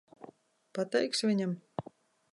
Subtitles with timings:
[0.77, 1.55] Pateiksi viņam?